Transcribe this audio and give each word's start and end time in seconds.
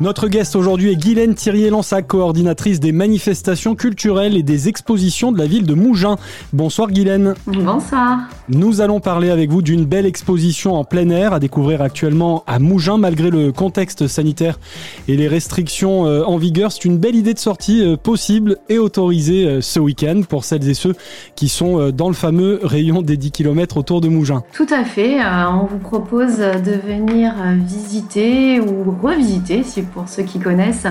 Notre 0.00 0.28
guest 0.28 0.54
aujourd'hui 0.54 0.92
est 0.92 0.96
Guylaine 0.96 1.34
Thirier-Lansac, 1.34 2.06
coordinatrice 2.06 2.78
des 2.78 2.92
manifestations 2.92 3.74
culturelles 3.74 4.36
et 4.36 4.44
des 4.44 4.68
expositions 4.68 5.32
de 5.32 5.38
la 5.38 5.46
ville 5.46 5.66
de 5.66 5.74
Mougins. 5.74 6.14
Bonsoir 6.52 6.92
Guylaine. 6.92 7.34
Bonsoir. 7.48 8.20
Nous 8.48 8.80
allons 8.80 9.00
parler 9.00 9.28
avec 9.28 9.50
vous 9.50 9.60
d'une 9.60 9.84
belle 9.84 10.06
exposition 10.06 10.76
en 10.76 10.84
plein 10.84 11.10
air 11.10 11.32
à 11.32 11.40
découvrir 11.40 11.82
actuellement 11.82 12.44
à 12.46 12.60
Mougins 12.60 12.96
malgré 12.96 13.30
le 13.30 13.50
contexte 13.50 14.06
sanitaire 14.06 14.60
et 15.08 15.16
les 15.16 15.26
restrictions 15.26 16.06
euh, 16.06 16.22
en 16.22 16.36
vigueur. 16.36 16.70
C'est 16.70 16.84
une 16.84 16.98
belle 16.98 17.16
idée 17.16 17.34
de 17.34 17.40
sortie 17.40 17.84
euh, 17.84 17.96
possible 17.96 18.58
et 18.68 18.78
autorisée 18.78 19.46
euh, 19.46 19.60
ce 19.60 19.80
week-end 19.80 20.22
pour 20.28 20.44
celles 20.44 20.68
et 20.68 20.74
ceux 20.74 20.94
qui 21.34 21.48
sont 21.48 21.90
dans 21.90 22.08
le 22.08 22.14
fameux 22.14 22.60
rayon 22.62 23.02
des 23.02 23.16
10 23.16 23.32
km 23.32 23.78
autour 23.78 24.00
de 24.00 24.08
Mougins. 24.08 24.44
Tout 24.52 24.66
à 24.70 24.84
fait. 24.84 25.18
On 25.24 25.66
vous 25.66 25.78
propose 25.78 26.38
de 26.38 26.72
venir 26.86 27.34
visiter 27.66 28.60
ou 28.60 28.96
revisiter 29.02 29.64
si 29.64 29.82
pour 29.92 30.08
ceux 30.08 30.22
qui 30.22 30.38
connaissent 30.38 30.86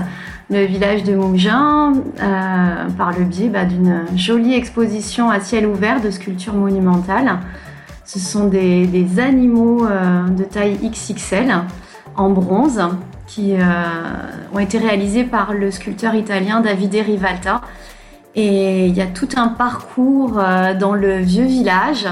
le 0.50 0.64
village 0.64 1.04
de 1.04 1.14
Mougins 1.14 1.92
euh, 2.20 2.88
par 2.96 3.12
le 3.18 3.24
biais 3.24 3.48
bah, 3.48 3.64
d'une 3.64 4.04
jolie 4.16 4.54
exposition 4.54 5.30
à 5.30 5.40
ciel 5.40 5.66
ouvert 5.66 6.00
de 6.00 6.10
sculptures 6.10 6.54
monumentales. 6.54 7.38
Ce 8.04 8.18
sont 8.18 8.48
des, 8.48 9.20
animaux 9.20 9.86
euh, 9.86 10.26
de 10.28 10.44
taille 10.44 10.78
XXL 10.82 11.54
en 12.16 12.30
bronze 12.30 12.80
qui 13.26 13.54
euh, 13.54 13.62
ont 14.54 14.58
été 14.58 14.78
réalisés 14.78 15.24
par 15.24 15.52
le 15.52 15.70
sculpteur 15.70 16.14
italien 16.14 16.60
Davide 16.60 16.94
Rivalta. 16.94 17.60
Et 18.34 18.86
il 18.86 18.96
y 18.96 19.00
a 19.00 19.06
tout 19.06 19.28
un 19.36 19.48
parcours 19.48 20.40
dans 20.78 20.94
le 20.94 21.16
vieux 21.16 21.46
village, 21.46 22.06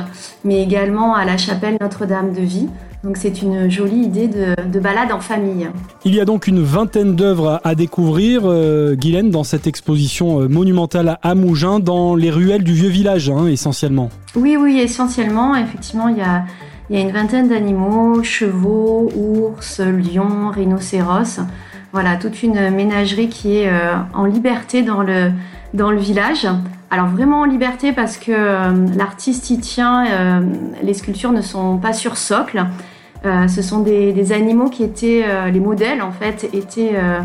mais 0.44 0.60
également 0.60 1.14
à 1.14 1.24
la 1.24 1.36
chapelle 1.36 1.76
Notre-Dame 1.80 2.32
de 2.32 2.40
Vie, 2.40 2.68
donc 3.06 3.18
c'est 3.18 3.40
une 3.40 3.70
jolie 3.70 4.00
idée 4.00 4.26
de, 4.26 4.80
balade 4.80 5.12
en 5.12 5.20
famille. 5.20 5.68
Il 6.04 6.12
y 6.12 6.20
a 6.20 6.24
donc 6.24 6.48
une 6.48 6.60
vingtaine 6.60 7.14
d'œuvres 7.14 7.60
à 7.62 7.76
découvrir, 7.76 8.42
euh, 8.44 8.96
Guylaine, 8.96 9.30
dans 9.30 9.44
cette 9.44 9.68
exposition 9.68 10.40
euh, 10.40 10.48
monumentale 10.48 11.16
à 11.22 11.36
Mougins, 11.36 11.78
dans 11.78 12.16
les 12.16 12.30
ruelles 12.30 12.64
du 12.64 12.72
vieux 12.72 12.88
village, 12.88 13.30
hein, 13.30 13.46
essentiellement. 13.46 14.10
Oui, 14.34 14.56
oui, 14.60 14.80
essentiellement. 14.80 15.54
Effectivement, 15.54 16.08
il 16.08 16.16
y 16.18 16.20
a, 16.20 16.44
une 16.90 17.12
vingtaine 17.12 17.48
d'animaux, 17.48 18.24
chevaux, 18.24 19.08
ours, 19.14 19.78
lions, 19.80 20.50
rhinocéros. 20.50 21.38
Voilà, 21.92 22.16
toute 22.16 22.42
une 22.42 22.70
ménagerie 22.70 23.28
qui 23.28 23.58
est 23.58 23.68
euh, 23.68 23.94
en 24.14 24.24
liberté 24.24 24.82
dans 24.82 25.02
le, 25.02 25.30
dans 25.74 25.92
le 25.92 25.98
village. 25.98 26.48
Alors 26.90 27.06
vraiment 27.06 27.42
en 27.42 27.44
liberté 27.44 27.92
parce 27.92 28.16
que 28.16 28.96
l'artiste 28.96 29.50
y 29.50 29.58
tient, 29.58 30.04
les 30.84 30.94
sculptures 30.94 31.32
ne 31.32 31.40
sont 31.40 31.78
pas 31.78 31.92
sur 31.92 32.16
socle. 32.16 32.64
Euh, 33.24 33.48
ce 33.48 33.62
sont 33.62 33.80
des, 33.80 34.32
animaux 34.32 34.68
qui 34.68 34.84
étaient, 34.84 35.24
euh, 35.26 35.48
les 35.48 35.60
modèles 35.60 36.02
en 36.02 36.12
fait, 36.12 36.48
étaient 36.52 36.92
euh, 36.94 37.20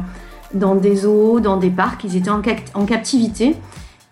dans 0.54 0.76
des 0.76 0.96
zoos, 0.96 1.40
dans 1.40 1.58
des 1.58 1.70
parcs, 1.70 2.04
ils 2.04 2.16
étaient 2.16 2.30
en, 2.30 2.86
captivité. 2.86 3.56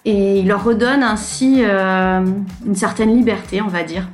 Et 0.05 0.39
ils 0.39 0.47
leur 0.47 0.63
redonnent 0.63 1.03
ainsi 1.03 1.61
une 1.61 2.75
certaine 2.75 3.13
liberté, 3.13 3.61
on 3.61 3.67
va 3.67 3.83
dire. 3.83 4.07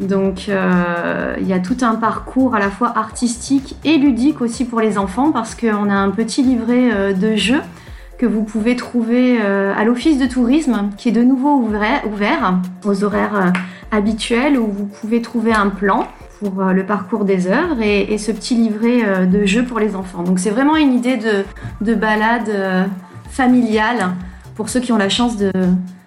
Donc 0.00 0.48
il 0.48 1.46
y 1.46 1.52
a 1.52 1.58
tout 1.58 1.76
un 1.82 1.94
parcours 1.94 2.54
à 2.54 2.58
la 2.58 2.70
fois 2.70 2.94
artistique 2.96 3.76
et 3.84 3.98
ludique 3.98 4.40
aussi 4.40 4.64
pour 4.64 4.80
les 4.80 4.96
enfants 4.96 5.32
parce 5.32 5.54
qu'on 5.54 5.90
a 5.90 5.94
un 5.94 6.10
petit 6.10 6.42
livret 6.42 7.12
de 7.12 7.36
jeux 7.36 7.60
que 8.16 8.24
vous 8.24 8.44
pouvez 8.44 8.76
trouver 8.76 9.38
à 9.38 9.84
l'office 9.84 10.18
de 10.18 10.26
tourisme 10.26 10.88
qui 10.96 11.10
est 11.10 11.12
de 11.12 11.22
nouveau 11.22 11.54
ouvert 11.54 12.58
aux 12.84 13.04
horaires 13.04 13.52
habituels 13.92 14.58
où 14.58 14.66
vous 14.66 14.86
pouvez 14.86 15.20
trouver 15.20 15.52
un 15.52 15.68
plan 15.68 16.08
pour 16.38 16.60
euh, 16.60 16.72
le 16.72 16.84
parcours 16.84 17.24
des 17.24 17.46
œuvres 17.46 17.80
et, 17.80 18.16
ce 18.18 18.32
petit 18.32 18.54
livret 18.54 19.04
euh, 19.04 19.26
de 19.26 19.44
jeu 19.44 19.64
pour 19.64 19.78
les 19.78 19.94
enfants. 19.94 20.22
Donc 20.22 20.38
c'est 20.38 20.50
vraiment 20.50 20.76
une 20.76 20.92
idée 20.92 21.16
de, 21.16 21.44
de 21.80 21.94
balade 21.94 22.48
euh, 22.48 22.84
familiale 23.30 24.10
pour 24.54 24.68
ceux 24.68 24.80
qui 24.80 24.92
ont 24.92 24.98
la 24.98 25.08
chance 25.08 25.36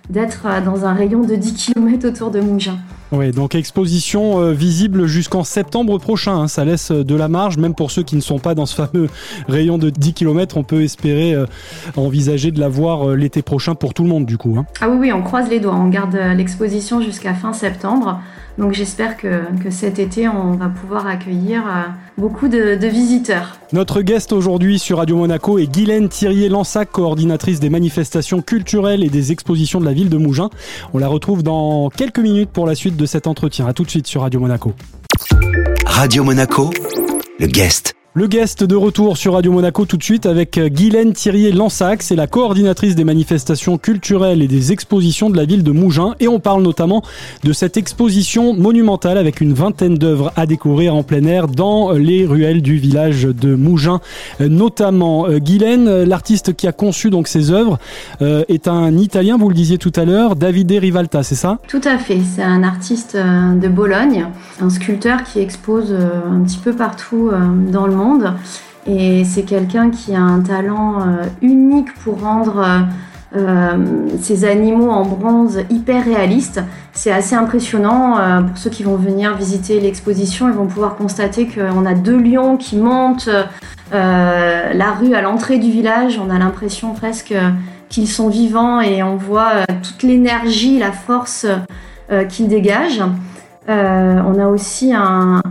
d'être 0.10 0.48
dans 0.66 0.86
un 0.86 0.94
rayon 0.94 1.22
de 1.22 1.36
10 1.36 1.54
km 1.54 2.08
autour 2.08 2.32
de 2.32 2.40
Mougins. 2.40 2.80
Oui, 3.12 3.32
donc 3.32 3.56
exposition 3.56 4.52
visible 4.52 5.06
jusqu'en 5.08 5.44
septembre 5.44 5.98
prochain. 5.98 6.36
Hein. 6.42 6.48
ça 6.48 6.64
laisse 6.66 6.92
de 6.92 7.16
la 7.16 7.28
marge, 7.28 7.58
même 7.58 7.74
pour 7.74 7.92
ceux 7.92 8.04
qui 8.04 8.16
ne 8.16 8.22
sont 8.22 8.40
pas 8.40 8.56
dans 8.56 8.66
ce 8.66 8.76
fameux 8.76 9.10
rayon 9.48 9.78
de 9.78 9.90
10 9.90 10.14
km. 10.14 10.58
On 10.58 10.64
peut 10.64 10.84
espérer 10.84 11.36
envisager 11.96 12.52
de 12.52 12.60
la 12.60 12.70
voir 12.70 13.10
l'été 13.16 13.42
prochain 13.42 13.76
pour 13.76 13.94
tout 13.94 14.04
le 14.04 14.10
monde, 14.10 14.26
du 14.26 14.38
coup. 14.38 14.56
Hein. 14.58 14.66
Ah 14.82 14.90
oui, 14.90 14.98
oui, 15.00 15.14
on 15.14 15.24
croise 15.24 15.50
les 15.50 15.60
doigts. 15.60 15.76
On 15.76 15.90
garde 15.90 16.16
l'exposition 16.36 17.02
jusqu'à 17.02 17.34
fin 17.34 17.54
septembre. 17.54 18.20
Donc 18.60 18.74
j'espère 18.74 19.16
que, 19.16 19.30
cet 19.70 20.00
été, 20.00 20.28
on 20.28 20.52
va 20.52 20.68
pouvoir 20.68 21.08
accueillir 21.08 21.64
euh, 21.66 21.84
beaucoup 22.18 22.50
de, 22.50 22.76
visiteurs. 22.88 23.58
Notre 23.72 24.02
guest 24.02 24.34
aujourd'hui 24.34 24.80
sur 24.80 24.98
Radio 24.98 25.16
Monaco 25.16 25.58
est 25.60 25.68
Guylaine 25.68 26.10
Thirier-Lansac, 26.10 26.92
coordinatrice 26.92 27.62
des 27.62 27.70
manifestations 27.70 28.42
culturelles 28.42 29.02
et 29.02 29.10
des 29.10 29.32
expositions 29.32 29.80
de 29.80 29.86
la 29.86 29.94
ville 29.94 30.10
de 30.10 30.18
Mougins. 30.18 30.50
On 30.94 30.98
la 30.98 31.08
retrouve 31.08 31.42
dans 31.42 31.90
quelques 31.90 32.20
minutes 32.20 32.50
pour 32.50 32.68
la 32.68 32.76
suite 32.76 32.98
de 33.00 33.06
cet 33.06 33.26
entretien. 33.26 33.66
A 33.66 33.74
tout 33.74 33.84
de 33.84 33.90
suite 33.90 34.06
sur 34.06 34.22
Radio 34.22 34.40
Monaco. 34.40 34.74
Radio 35.86 36.24
Monaco, 36.24 36.70
le 37.40 37.48
guest. 37.48 37.99
Le 38.20 38.28
guest 38.28 38.66
de 38.66 38.76
retour 38.76 39.16
sur 39.16 39.36
Radio 39.36 39.54
Monaco 39.54 39.86
tout 39.86 39.96
de 39.96 40.04
suite 40.04 40.26
avec 40.26 40.58
euh, 40.58 40.68
Guylaine 40.68 41.14
Thirier-Lansac, 41.14 42.04
c'est 42.04 42.18
la 42.18 42.28
coordinatrice 42.28 42.94
des 42.94 43.06
manifestations 43.06 43.78
culturelles 43.78 44.42
et 44.42 44.50
des 44.50 44.74
expositions 44.74 45.30
de 45.30 45.38
la 45.38 45.46
ville 45.46 45.64
de 45.64 45.72
Mougins. 45.72 46.16
Et 46.20 46.28
on 46.28 46.42
parle 46.42 46.62
notamment 46.62 47.02
de 47.46 47.54
cette 47.54 47.78
exposition 47.78 48.54
monumentale 48.54 49.18
avec 49.18 49.40
une 49.40 49.54
vingtaine 49.54 49.96
d'œuvres 49.96 50.34
à 50.36 50.48
découvrir 50.48 50.96
en 50.96 51.04
plein 51.04 51.24
air 51.24 51.48
dans 51.48 51.94
les 51.94 52.26
ruelles 52.26 52.62
du 52.62 52.76
village 52.76 53.24
de 53.24 53.56
Mougins. 53.56 54.02
Euh, 54.42 54.50
notamment. 54.50 55.30
Euh, 55.30 55.40
Guylaine, 55.40 56.04
l'artiste 56.04 56.54
qui 56.58 56.68
a 56.68 56.74
conçu 56.74 57.10
donc 57.10 57.30
ces 57.30 57.52
œuvres 57.52 57.80
est 58.20 58.68
un 58.68 58.98
Italien, 58.98 59.38
vous 59.38 59.48
le 59.48 59.56
disiez 59.56 59.78
tout 59.78 59.94
à 59.96 60.04
l'heure, 60.04 60.36
Davide 60.36 60.72
Rivalta, 60.72 61.24
c'est 61.24 61.36
ça? 61.36 61.60
Tout 61.70 61.80
à 61.86 61.98
fait, 61.98 62.20
c'est 62.36 62.44
un 62.44 62.64
artiste 62.64 63.16
de 63.16 63.68
Bologne, 63.70 64.28
un 64.60 64.70
sculpteur 64.70 65.24
qui 65.24 65.40
expose 65.40 65.94
un 65.94 66.42
petit 66.42 66.58
peu 66.58 66.74
partout 66.74 67.32
dans 67.72 67.88
le 67.88 67.96
monde 67.96 68.09
et 68.86 69.24
c'est 69.24 69.44
quelqu'un 69.44 69.92
qui 69.92 70.16
a 70.16 70.22
un 70.22 70.42
talent 70.42 71.02
euh, 71.02 71.26
unique 71.42 71.94
pour 72.04 72.22
rendre 72.22 72.58
euh, 72.58 72.80
euh, 73.36 74.08
ces 74.20 74.46
animaux 74.46 74.90
en 74.90 75.06
bronze 75.06 75.60
hyper 75.70 76.04
réalistes. 76.04 76.62
C'est 76.94 77.12
assez 77.12 77.36
impressionnant. 77.36 78.16
pour 78.48 78.58
ceux 78.58 78.72
qui 78.72 78.84
vont 78.84 78.96
venir 78.96 79.36
visiter 79.36 79.80
l'exposition, 79.80 80.48
ils 80.48 80.56
vont 80.56 80.66
pouvoir 80.66 80.96
constater 80.96 81.48
qu'on 81.48 81.86
a 81.86 81.94
deux 81.94 82.18
lions 82.18 82.58
qui 82.58 82.76
montent 82.76 83.30
la 83.92 84.92
rue 85.00 85.14
à 85.14 85.22
l'entrée 85.22 85.60
du 85.60 85.70
village. 85.70 86.20
On 86.20 86.32
a 86.32 86.40
l'impression 86.40 86.94
presque 86.94 87.36
qu'ils 87.88 88.10
sont 88.10 88.30
vivants 88.30 88.82
et 88.82 89.04
on 89.04 89.16
voit 89.16 89.66
toute 89.84 90.04
l'énergie, 90.04 90.80
la 90.80 90.92
force 90.92 91.46
qu'ils 92.28 92.48
dégagent. 92.48 93.04
Euh, 93.68 94.22
on 94.26 94.40
a 94.40 94.48
aussi 94.48 94.94
un, 94.94 95.42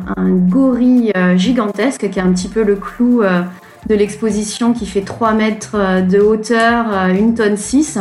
gorille 0.48 1.12
euh, 1.16 1.36
gigantesque 1.36 2.08
qui 2.10 2.19
est 2.19 2.22
un 2.22 2.32
petit 2.32 2.48
peu 2.48 2.64
le 2.64 2.74
clou 2.74 3.22
euh, 3.22 3.42
de 3.88 3.94
l'exposition 3.94 4.72
qui 4.72 4.86
fait 4.86 5.02
3 5.02 5.34
mètres 5.34 6.02
de 6.02 6.18
hauteur, 6.18 6.86
1 6.88 7.32
tonne 7.32 7.56
6 7.56 7.98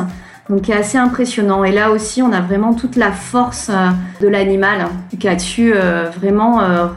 donc 0.49 0.61
qui 0.61 0.71
est 0.71 0.75
assez 0.75 0.97
impressionnant. 0.97 1.63
Et 1.63 1.71
là 1.71 1.91
aussi, 1.91 2.21
on 2.21 2.31
a 2.31 2.41
vraiment 2.41 2.73
toute 2.73 2.95
la 2.95 3.11
force 3.11 3.69
euh, 3.69 3.89
de 4.21 4.27
l'animal 4.27 4.87
qui 5.19 5.27
a 5.27 5.37
su 5.37 5.73
euh, 5.73 6.09
vraiment 6.09 6.61
euh, 6.61 6.87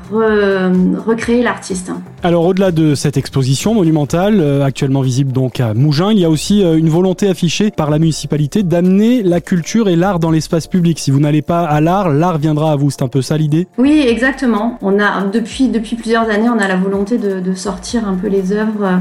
recréer 1.06 1.43
l'artiste. 1.43 1.91
Alors 2.22 2.44
au-delà 2.44 2.71
de 2.71 2.94
cette 2.94 3.16
exposition 3.16 3.75
monumentale, 3.75 4.62
actuellement 4.62 5.00
visible 5.00 5.33
donc 5.33 5.59
à 5.59 5.72
Mougins, 5.72 6.12
il 6.12 6.19
y 6.19 6.25
a 6.25 6.31
aussi 6.31 6.61
une 6.62 6.91
volonté 6.91 7.28
affichée 7.28 7.71
par 7.71 7.91
la 7.91 7.99
municipalité 7.99 8.62
d'amener 8.62 9.22
la 9.22 9.41
culture 9.41 9.88
et 9.88 9.97
l'art 9.97 10.19
dans 10.19 10.31
l'espace 10.31 10.67
public. 10.67 10.99
Si 10.99 11.11
vous 11.11 11.21
n'allez 11.21 11.41
pas 11.41 11.62
à 11.62 11.81
l'art, 11.81 12.11
l'art 12.11 12.37
viendra 12.37 12.72
à 12.72 12.77
vous. 12.77 12.91
C'est 12.91 13.03
un 13.03 13.09
peu 13.09 13.22
ça 13.22 13.38
l'idée? 13.38 13.67
Oui, 13.78 14.05
exactement. 14.06 14.78
On 14.82 14.99
a 14.99 15.25
depuis 15.25 15.69
depuis 15.69 15.97
plusieurs 15.97 16.28
années, 16.28 16.50
on 16.50 16.59
a 16.59 16.69
la 16.69 16.77
volonté 16.77 17.17
de, 17.17 17.41
de 17.41 17.55
sortir 17.55 18.06
un 18.06 18.14
peu 18.14 18.29
les 18.29 18.52
œuvres 18.52 19.00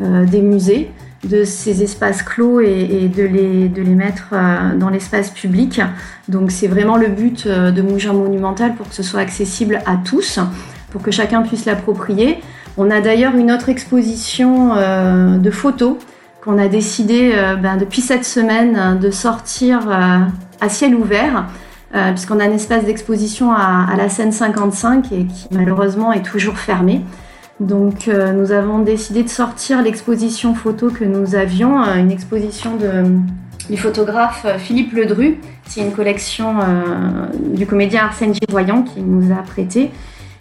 des 0.00 0.42
musées 0.42 0.90
de 1.24 1.44
ces 1.44 1.82
espaces 1.82 2.22
clos 2.22 2.60
et, 2.60 3.10
de, 3.14 3.24
les, 3.24 3.68
de 3.68 3.82
les 3.82 3.94
mettre 3.94 4.28
euh, 4.32 4.76
dans 4.76 4.88
l'espace 4.88 5.30
public. 5.30 5.80
Donc 6.28 6.50
c'est 6.50 6.68
vraiment 6.68 6.96
le 6.96 7.08
but 7.08 7.46
euh, 7.46 7.70
de 7.70 7.82
Mougin 7.82 8.12
Monumental 8.12 8.74
pour 8.74 8.88
que 8.88 8.94
ce 8.94 9.02
soit 9.02 9.20
accessible 9.20 9.80
à 9.86 9.96
tous, 9.96 10.38
pour 10.90 11.02
que 11.02 11.10
chacun 11.10 11.42
puisse 11.42 11.64
l'approprier. 11.64 12.38
On 12.76 12.90
a 12.90 13.00
d'ailleurs 13.00 13.34
une 13.34 13.50
autre 13.50 13.68
exposition 13.68 14.74
euh, 14.76 15.38
de 15.38 15.50
photos 15.50 15.96
qu'on 16.44 16.56
a 16.56 16.68
décidé 16.68 17.34
ben, 17.60 17.76
depuis 17.76 18.00
cette 18.00 18.24
semaine 18.24 18.96
de 19.00 19.10
sortir 19.10 19.90
à 19.90 20.68
ciel 20.68 20.94
ouvert. 20.94 21.46
puisqu'on 21.90 22.38
a 22.38 22.44
un 22.44 22.52
espace 22.52 22.84
d'exposition 22.84 23.50
à, 23.52 23.88
à, 23.92 23.96
la 23.96 24.08
Seine 24.08 24.30
55 24.30 25.10
et 25.10 25.26
qui 25.26 25.48
malheureusement 25.50 26.12
est 26.12 26.22
toujours 26.22 26.56
fermé. 26.56 27.02
Donc 27.60 28.06
euh, 28.06 28.32
nous 28.32 28.52
avons 28.52 28.78
décidé 28.78 29.24
de 29.24 29.28
sortir 29.28 29.82
l'exposition 29.82 30.54
photo 30.54 30.90
que 30.90 31.04
nous 31.04 31.34
avions, 31.34 31.82
euh, 31.82 31.96
une 31.96 32.12
exposition 32.12 32.78
du 33.68 33.76
photographe 33.76 34.44
euh, 34.44 34.58
Philippe 34.58 34.92
Ledru. 34.92 35.38
C'est 35.66 35.80
une 35.80 35.92
collection 35.92 36.54
du 37.52 37.66
comédien 37.66 38.04
Arsène 38.04 38.32
Giroyan 38.32 38.84
qui 38.84 39.02
nous 39.02 39.32
a 39.32 39.42
prêté. 39.42 39.90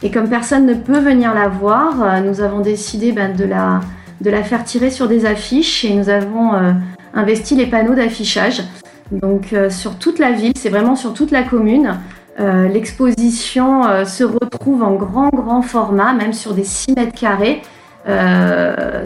Et 0.02 0.10
comme 0.10 0.30
personne 0.30 0.66
ne 0.66 0.74
peut 0.74 1.00
venir 1.00 1.34
la 1.34 1.50
voir, 1.50 2.22
nous 2.22 2.40
avons 2.40 2.62
décidé 2.62 3.12
ben, 3.12 3.36
de, 3.36 3.44
la, 3.44 3.81
de 4.22 4.30
la 4.30 4.42
faire 4.42 4.64
tirer 4.64 4.90
sur 4.90 5.10
des 5.10 5.25
affiches 5.25 5.84
et 5.84 5.94
nous 5.94 6.08
avons 6.08 6.52
investi 7.14 7.56
les 7.56 7.66
panneaux 7.66 7.94
d'affichage. 7.94 8.64
Donc 9.12 9.54
sur 9.69 9.98
toute 9.98 10.18
la 10.18 10.31
ville, 10.31 10.54
c'est 10.56 10.69
vraiment 10.69 10.96
sur 10.96 11.14
toute 11.14 11.31
la 11.31 11.44
commune. 11.44 11.98
L'exposition 12.38 14.06
se 14.06 14.24
retrouve 14.24 14.84
en 14.84 14.94
grand 14.94 15.30
grand 15.30 15.62
format, 15.62 16.13
même 16.13 16.34
sur 16.34 16.54
des 16.54 16.63
6 16.63 16.94
mètres 16.95 17.19
carrés. 17.19 17.62
Euh, 18.07 19.06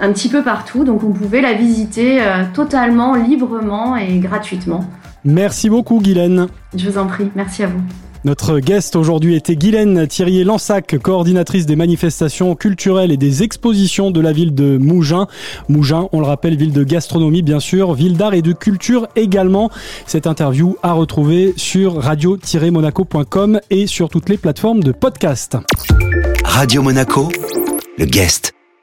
un 0.00 0.12
petit 0.12 0.28
peu 0.28 0.42
partout. 0.42 0.84
Donc 0.84 1.04
on 1.04 1.12
pouvait 1.12 1.40
la 1.40 1.54
visiter 1.54 2.20
euh, 2.20 2.44
totalement, 2.52 3.14
librement 3.14 3.96
et 3.96 4.18
gratuitement. 4.18 4.84
Merci 5.24 5.70
beaucoup 5.70 6.00
Guylaine. 6.00 6.48
Je 6.76 6.90
vous 6.90 6.98
en 6.98 7.06
prie, 7.06 7.30
merci 7.34 7.62
à 7.62 7.68
vous. 7.68 7.80
Notre 8.24 8.58
guest 8.58 8.96
aujourd'hui 8.96 9.34
était 9.34 9.56
Guylaine 9.56 10.06
Thirier-Lansac, 10.06 10.98
coordinatrice 10.98 11.66
des 11.66 11.76
manifestations 11.76 12.54
culturelles 12.54 13.12
et 13.12 13.16
des 13.16 13.42
expositions 13.42 14.10
de 14.10 14.20
la 14.20 14.32
ville 14.32 14.54
de 14.54 14.78
Mougins. 14.78 15.26
Mougins, 15.68 16.08
on 16.12 16.20
le 16.20 16.26
rappelle, 16.26 16.56
ville 16.56 16.72
de 16.72 16.84
gastronomie 16.84 17.42
bien 17.42 17.60
sûr, 17.60 17.94
ville 17.94 18.16
d'art 18.16 18.34
et 18.34 18.42
de 18.42 18.52
culture 18.52 19.08
également. 19.16 19.70
Cette 20.06 20.26
interview 20.26 20.76
à 20.82 20.92
retrouver 20.92 21.54
sur 21.56 22.02
radio-monaco.com 22.02 23.60
et 23.70 23.86
sur 23.86 24.08
toutes 24.08 24.28
les 24.28 24.38
plateformes 24.38 24.82
de 24.82 24.92
podcast. 24.92 25.56
Radio 26.44 26.82
Monaco 26.82 27.28
le 27.96 28.06
guest. 28.06 28.54